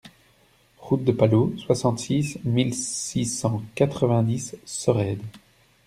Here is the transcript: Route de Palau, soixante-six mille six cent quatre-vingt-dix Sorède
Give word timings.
Route 0.79 1.03
de 1.03 1.11
Palau, 1.11 1.55
soixante-six 1.59 2.39
mille 2.43 2.73
six 2.73 3.27
cent 3.27 3.61
quatre-vingt-dix 3.75 4.55
Sorède 4.65 5.21